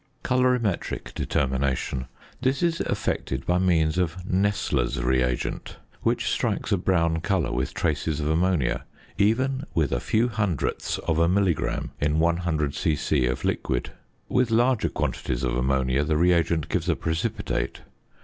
COLORIMETRIC 0.23 1.13
DETERMINATION. 1.13 2.07
This 2.41 2.63
is 2.63 2.81
effected 2.81 3.45
by 3.45 3.59
means 3.59 3.99
of 3.99 4.17
"Nessler's" 4.25 4.97
reagent, 4.99 5.77
which 6.01 6.27
strikes 6.27 6.71
a 6.71 6.77
brown 6.79 7.21
colour 7.21 7.51
with 7.51 7.75
traces 7.75 8.19
of 8.19 8.27
ammonia, 8.27 8.85
even 9.19 9.63
with 9.75 9.91
a 9.91 9.99
few 9.99 10.27
hundredths 10.27 10.97
of 11.07 11.19
a 11.19 11.29
milligram 11.29 11.91
in 11.99 12.17
100 12.17 12.73
c.c. 12.73 13.27
of 13.27 13.45
liquid. 13.45 13.91
With 14.27 14.49
larger 14.49 14.89
quantities 14.89 15.43
of 15.43 15.55
ammonia 15.55 16.03
the 16.03 16.17
reagent 16.17 16.67
gives 16.67 16.89
a 16.89 16.95
precipitate. 16.95 17.81